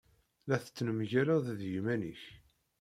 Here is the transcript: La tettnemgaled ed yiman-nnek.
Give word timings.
La 0.47 0.57
tettnemgaled 0.63 1.45
ed 1.53 1.61
yiman-nnek. 1.71 2.21